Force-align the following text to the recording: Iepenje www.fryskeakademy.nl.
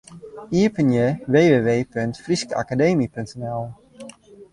Iepenje 0.59 1.03
www.fryskeakademy.nl. 1.33 3.63